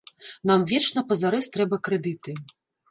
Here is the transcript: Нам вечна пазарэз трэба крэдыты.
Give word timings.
Нам 0.51 0.65
вечна 0.71 1.05
пазарэз 1.11 1.51
трэба 1.59 1.81
крэдыты. 1.91 2.31